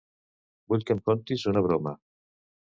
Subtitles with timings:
[0.73, 1.97] Vull que em contis una broma.